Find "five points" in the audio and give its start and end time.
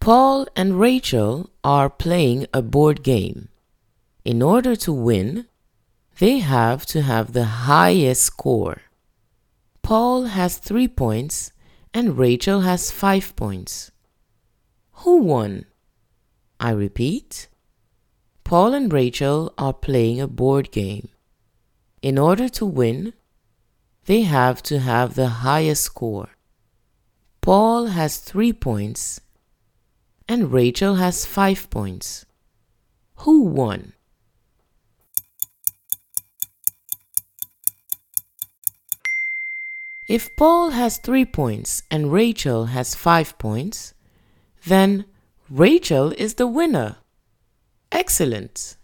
12.90-13.90, 31.26-32.24, 42.94-43.92